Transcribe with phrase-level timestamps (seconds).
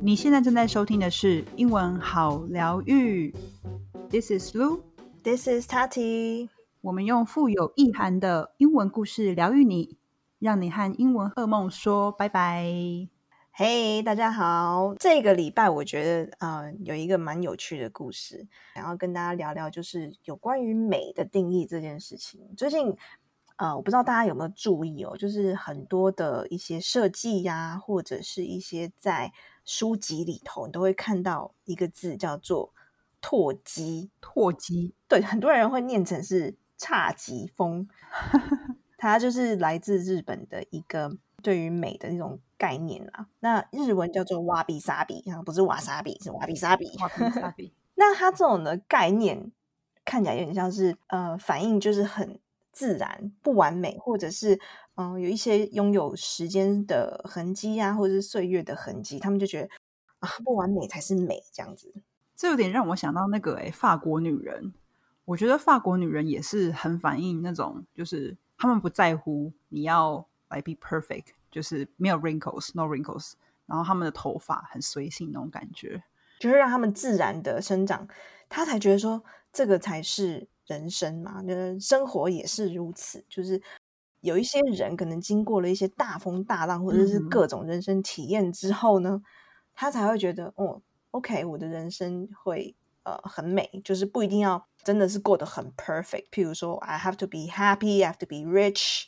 [0.00, 3.34] 你现在正在收听的是英文好疗愈。
[4.08, 4.80] This is Lu。
[5.24, 6.48] This is Tati。
[6.80, 9.98] 我们用富有意涵的英文故事疗愈你，
[10.38, 12.70] 让你和英文噩梦说拜拜。
[13.50, 14.94] 嘿、大家好！
[14.98, 22.40] 这个礼拜我觉得呃有一个蛮有趣的故事，想要跟大家聊聊，就是有关于美的定义这件事情。
[22.56, 22.94] 最近
[23.56, 29.32] 呃，我不知道大家有没有注意哦，就是很多的一些设计呀、或者是一些在
[29.64, 32.72] 书籍里头，你都会看到一个字叫做
[33.22, 34.10] “拓基”。
[34.20, 37.88] 拓基，对，很多人会念成是侘寂风，
[38.98, 43.26] 它就是来自日本的一个对于美的那种概念啦。
[43.40, 46.94] 那日文叫做瓦比萨比，啊，不是瓦萨比，是瓦比萨比。
[47.00, 49.50] 瓦，比萨比， 那它这种的概念
[50.04, 52.38] 看起来有点像是呃，反应就是很
[52.76, 54.54] 自然、不完美，或者是
[54.96, 59.68] 嗯、呃有一些拥有时间的痕迹啊，或者是岁月的痕迹，他们就觉得
[60.18, 61.90] 啊，不完美才是美这样子。
[62.36, 64.74] 这有点让我想到那个诶、法国女人。
[65.24, 73.32] 我觉得法国女人也是很反映那种，就是他们不在乎你要来 be perfect，就是没有 wrinkles，no wrinkles，
[73.64, 76.04] 然后他们的头发很随性那种感觉。
[76.38, 78.06] 就是让他们自然的生长，
[78.50, 83.24] 他才觉得说这个才是人生嘛，就是生活也是如此。
[83.28, 83.60] 就是
[84.20, 89.22] 有一些人可能经过了一些大风大浪，或者是各种人生体验之后呢，
[89.74, 96.26] 他才会觉得哦，OK，我的人生会呃很美，就是不一定要真的是过得很 perfect。
[96.30, 99.04] 譬如说，I have to be happy, I have to be rich,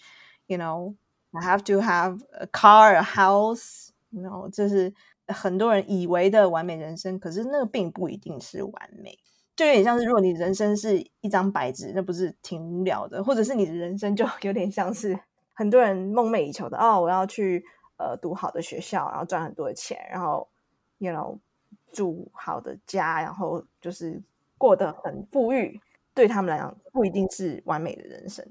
[0.46, 0.94] you know,
[1.32, 4.94] I have to have a car, a house, you know，这是
[5.26, 9.18] 很多人以为的完美人生，可是那个并不一定是完美。
[9.58, 13.24] 就有点像是，如果你人生是一张白纸，那不是挺无聊的？
[13.24, 15.18] 或者是你的人生就 有点像是
[15.52, 17.64] 很多人梦寐以求的哦，我要去
[17.96, 20.48] 呃读好的学校，然后赚很多的钱，然后
[20.98, 21.36] you know
[21.90, 24.22] 住好的家，然后就是
[24.56, 25.80] 过得很富裕。
[26.14, 28.44] 对他们来讲，不一定是完美的人生。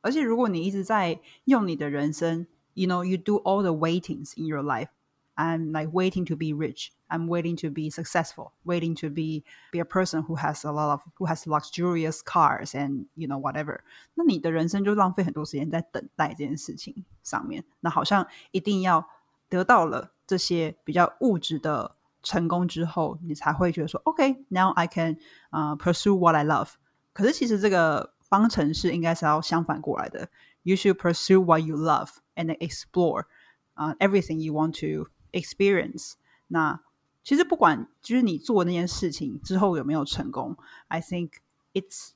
[0.00, 4.88] 而且如果你一直在用你的人生，you know you do all the waitings in your life.
[5.37, 6.91] I'm like waiting to be rich.
[7.09, 8.51] I'm waiting to be successful.
[8.65, 12.75] Waiting to be be a person who has a lot of who has luxurious cars
[12.75, 13.79] and you know whatever.
[14.13, 17.63] 那你的人生就浪费很多时间在等待这件事情上面。
[17.79, 19.07] 那好像一定要
[19.49, 25.17] 得到了这些比较物质的成功之后，你才会觉得说，OK，now、I can
[25.49, 26.73] 呃、pursue what I love。
[27.11, 30.29] 可是其实这个方程式应该是要相反过来的。
[30.61, 33.25] You should pursue what you love and then explore
[33.73, 36.13] 啊、everything you want to experience。
[36.47, 36.81] 那
[37.23, 41.31] 其实不管就是你做那件事情之后有没有成功，I think
[41.73, 42.11] it's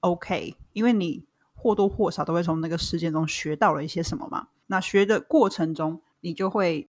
[0.00, 1.24] okay，因为你
[1.54, 4.48] 或多或少都会从那个事件中学到了一些什么嘛。
[4.66, 6.88] 那学的过程中，你就会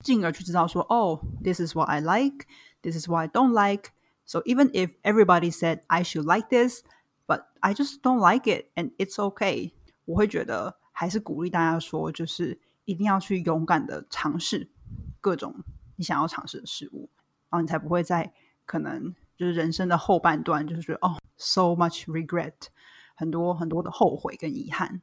[0.00, 2.46] 进而去知道说，哦，this is what I like,
[2.82, 3.90] this is what I don't like.
[4.24, 6.82] So even if everybody said I should like this,
[7.26, 9.72] but I just don't like it, and it's okay，
[10.04, 14.68] 我会觉得还是鼓励大家说，就是一定要去勇敢的尝试
[15.23, 15.63] 各种
[15.95, 17.09] 你想要尝试的事物，
[17.49, 18.33] 然后你才不会在
[18.65, 22.53] 可能就是人生的后半段，就是觉得哦，so much regret，
[23.15, 25.01] 很多很多的后悔跟遗憾。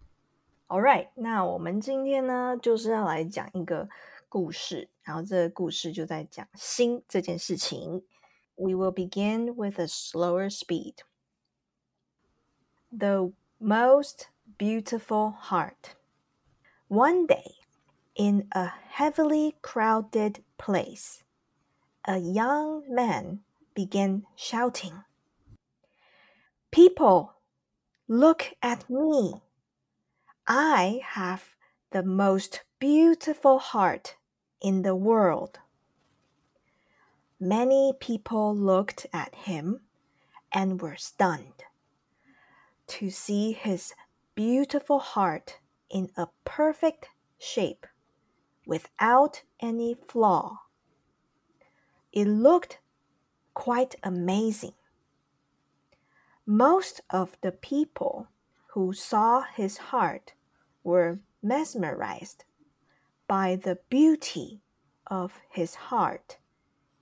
[0.68, 3.88] All right，那我们今天呢，就是要来讲一个
[4.28, 8.04] 故事，然后这个故事就在讲心这件事情。
[8.56, 10.96] We will begin with a slower speed.
[12.90, 14.26] The most
[14.58, 15.94] beautiful heart.
[16.88, 17.59] One day,
[18.20, 21.24] in a heavily crowded place,
[22.06, 23.40] a young man
[23.74, 25.04] began shouting,
[26.70, 27.32] People,
[28.06, 29.40] look at me.
[30.46, 31.54] I have
[31.92, 34.16] the most beautiful heart
[34.60, 35.58] in the world.
[37.40, 39.80] Many people looked at him
[40.52, 41.64] and were stunned
[42.88, 43.94] to see his
[44.34, 45.56] beautiful heart
[45.88, 47.08] in a perfect
[47.38, 47.86] shape
[48.70, 50.60] without any flaw.
[52.12, 52.78] It looked
[53.52, 54.74] quite amazing.
[56.46, 58.28] Most of the people
[58.68, 60.34] who saw his heart
[60.84, 62.44] were mesmerized
[63.26, 64.60] by the beauty
[65.08, 66.38] of his heart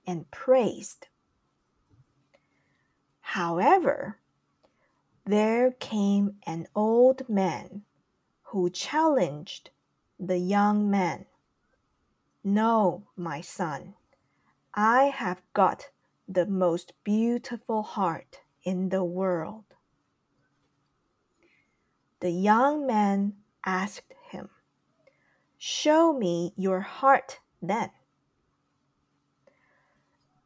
[0.07, 1.05] and praised.
[3.21, 4.17] However,
[5.23, 7.83] there came an old man
[8.45, 9.69] who challenged
[10.19, 11.27] the young man.
[12.43, 13.95] No, my son,
[14.73, 15.89] I have got
[16.27, 19.65] the most beautiful heart in the world.
[22.21, 23.33] The young man
[23.65, 24.49] asked him,
[25.57, 27.91] Show me your heart then.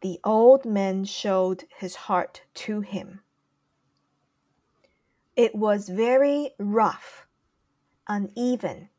[0.02, 3.22] The old man showed his heart to him.
[5.36, 7.28] It was very rough,
[8.08, 8.90] uneven,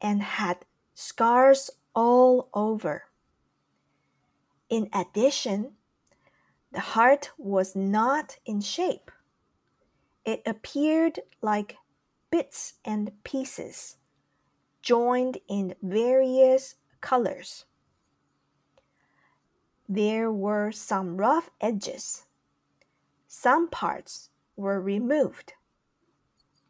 [0.00, 3.04] and had scars all over.
[4.68, 5.72] In addition,
[6.72, 9.10] the heart was not in shape.
[10.24, 11.76] It appeared like
[12.30, 13.96] bits and pieces,
[14.82, 17.66] joined in various colors.
[19.88, 22.24] There were some rough edges.
[23.28, 25.52] Some parts were removed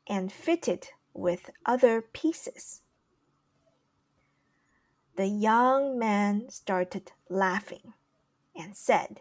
[0.07, 2.83] and fitted with other pieces.
[5.17, 7.95] The young man started laughing
[8.57, 9.21] and said,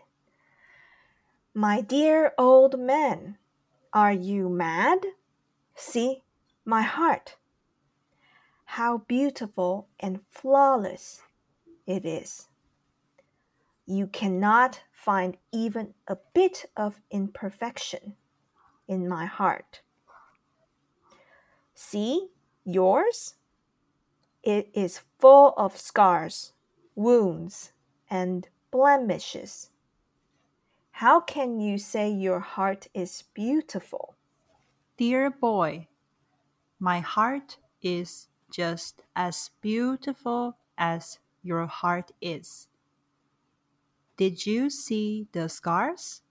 [1.54, 3.38] My dear old man,
[3.94, 5.06] are you mad?
[5.76, 6.24] See
[6.66, 7.36] my heart.
[8.66, 11.22] How beautiful and flawless
[11.86, 12.48] it is.
[13.86, 18.16] You cannot find even a bit of imperfection
[18.88, 19.82] in my heart.
[21.76, 22.30] See
[22.66, 23.36] yours?
[24.44, 26.52] It is full of scars,
[26.96, 27.72] wounds,
[28.10, 29.70] and blemishes.
[30.92, 34.16] How can you say your heart is beautiful?
[34.98, 35.88] Dear boy,
[36.78, 42.68] my heart is just as beautiful as your heart is.
[44.18, 46.22] Did you see the scars?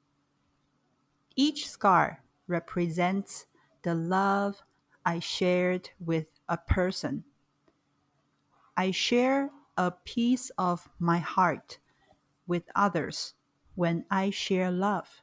[1.34, 3.46] Each scar represents
[3.82, 4.62] the love
[5.04, 7.24] I shared with a person.
[8.76, 11.78] I share a piece of my heart
[12.46, 13.34] with others
[13.74, 15.22] when I share love.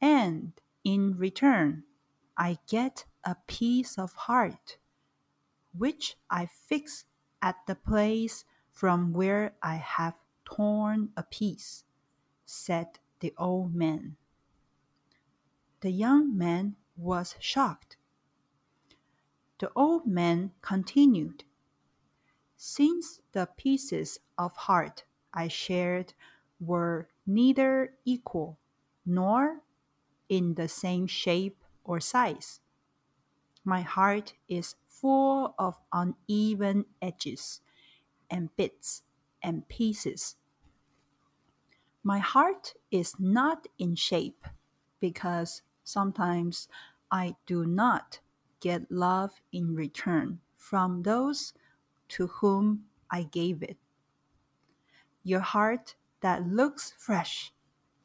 [0.00, 0.52] And
[0.84, 1.84] in return,
[2.36, 4.78] I get a piece of heart,
[5.76, 7.04] which I fix
[7.42, 10.14] at the place from where I have
[10.44, 11.84] torn a piece,
[12.44, 14.16] said the old man.
[15.80, 17.96] The young man was shocked.
[19.58, 21.44] The old man continued,
[22.56, 26.14] Since the pieces of heart I shared
[26.58, 28.58] were neither equal
[29.04, 29.62] nor
[30.28, 32.60] in the same shape or size.
[33.64, 37.60] My heart is full of uneven edges
[38.30, 39.02] and bits
[39.42, 40.36] and pieces.
[42.02, 44.46] My heart is not in shape
[45.00, 46.68] because sometimes
[47.10, 48.20] I do not
[48.60, 51.52] get love in return from those
[52.08, 53.76] to whom I gave it.
[55.22, 57.52] Your heart that looks fresh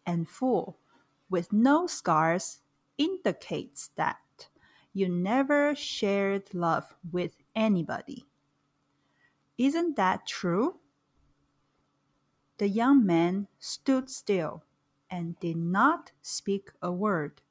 [0.06, 0.77] and full
[1.30, 2.62] with no scars
[2.98, 4.50] indicates that
[4.94, 8.25] you never shared love with anybody.
[9.57, 10.80] Isn't that true?
[12.57, 14.63] The young man stood still
[15.09, 17.42] and did not speak a word.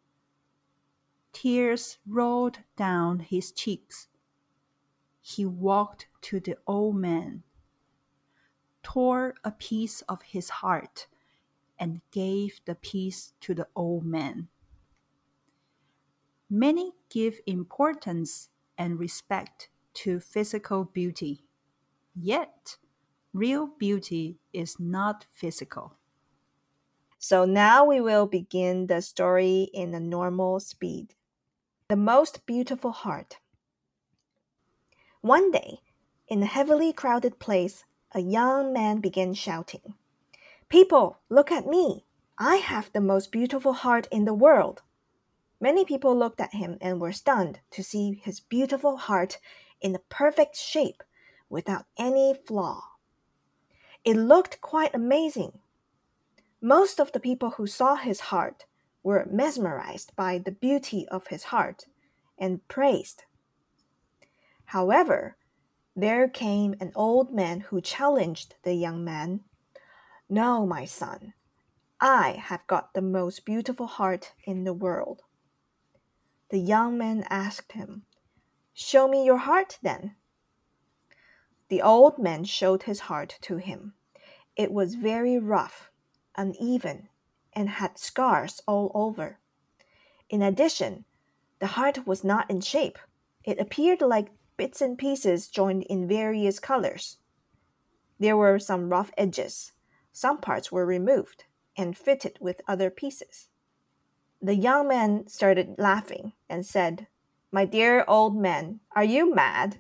[1.33, 4.09] Tears rolled down his cheeks.
[5.37, 7.45] He walked to the old man
[8.83, 11.07] tore a piece of his heart
[11.79, 14.49] and gave the piece to the old man.
[16.49, 19.69] Many give importance and respect
[20.03, 21.45] to physical beauty,
[22.15, 22.79] yet,
[23.33, 25.97] real beauty is not physical.
[27.19, 31.15] So now we will begin the story in a normal speed.
[31.89, 33.40] The most beautiful heart.
[35.23, 35.81] One day,
[36.29, 39.95] in a heavily crowded place, a young man began shouting,
[40.71, 42.07] People, look at me!
[42.39, 44.81] I have the most beautiful heart in the world.
[45.61, 49.39] Many people looked at him and were stunned to see his beautiful heart
[49.83, 51.03] in a perfect shape
[51.51, 52.83] without any flaw.
[54.05, 55.59] It looked quite amazing.
[56.63, 58.65] Most of the people who saw his heart
[59.03, 61.85] were mesmerized by the beauty of his heart
[62.39, 63.25] and praised.
[64.71, 65.37] However,
[65.97, 69.41] there came an old man who challenged the young man.
[70.29, 71.35] No, my son,
[72.01, 75.23] I have got the most beautiful heart in the world.
[76.51, 78.05] The young man asked him,
[78.73, 80.15] Show me your heart then.
[81.69, 83.95] The old man showed his heart to him.
[84.55, 85.91] It was very rough,
[86.37, 87.09] uneven,
[87.53, 89.41] and had scars all over.
[90.29, 91.07] In addition,
[91.59, 93.01] the heart was not in shape.
[93.43, 97.17] It appeared like bits and pieces joined in various colors.
[98.19, 99.73] There were some rough edges.
[100.13, 101.45] Some parts were removed
[101.79, 103.49] and fitted with other pieces.
[104.43, 107.07] The young man started laughing and said,
[107.51, 109.79] My dear old man, are you mad?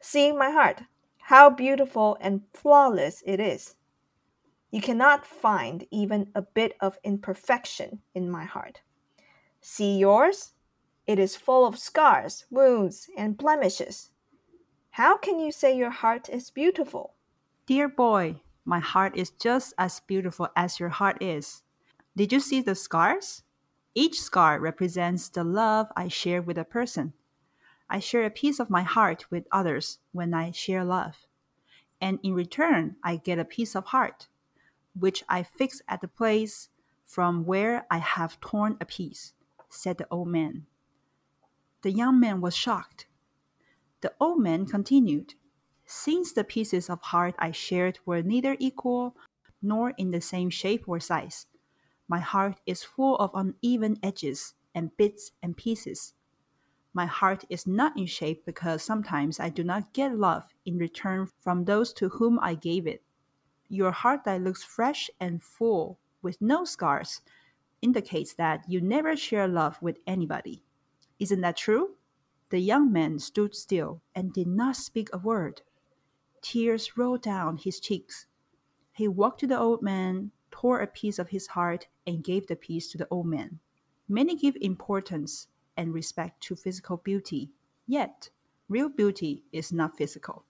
[0.00, 0.84] See my heart,
[1.24, 3.74] how beautiful and flawless it is.
[4.70, 8.80] You cannot find even a bit of imperfection in my heart.
[9.60, 10.54] See yours?
[11.06, 14.08] It is full of scars, wounds, and blemishes.
[14.94, 17.14] How can you say your heart is beautiful?
[17.66, 21.64] Dear boy, my heart is just as beautiful as your heart is.
[22.16, 23.42] Did you see the scars?
[23.96, 27.12] Each scar represents the love I share with a person.
[27.90, 31.26] I share a piece of my heart with others when I share love.
[32.00, 34.28] And in return, I get a piece of heart,
[34.96, 36.68] which I fix at the place
[37.04, 39.32] from where I have torn a piece,
[39.68, 40.66] said the old man.
[41.82, 43.06] The young man was shocked.
[44.04, 45.32] The old man continued,
[45.86, 49.16] Since the pieces of heart I shared were neither equal
[49.62, 51.46] nor in the same shape or size,
[52.06, 56.12] my heart is full of uneven edges and bits and pieces.
[56.92, 61.30] My heart is not in shape because sometimes I do not get love in return
[61.40, 63.02] from those to whom I gave it.
[63.70, 67.22] Your heart that looks fresh and full with no scars
[67.80, 70.62] indicates that you never share love with anybody.
[71.18, 71.96] Isn't that true?
[72.54, 75.62] The young man stood still and did not speak a word.
[76.40, 78.26] Tears rolled down his cheeks.
[78.92, 82.54] He walked to the old man, tore a piece of his heart, and gave the
[82.54, 83.58] piece to the old man.
[84.08, 87.50] Many give importance and respect to physical beauty,
[87.88, 88.30] yet,
[88.68, 90.44] real beauty is not physical.